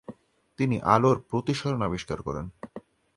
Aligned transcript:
তিনি 0.59 0.75
আলোর 0.85 1.17
প্রতিসরণ 1.29 1.81
আবিষ্কার 1.81 2.19
করেন। 2.21 2.45